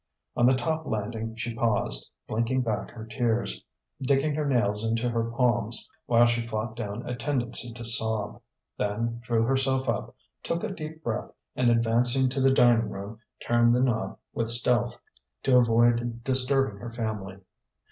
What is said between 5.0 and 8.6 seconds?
her palms while she fought down a tendency to sob,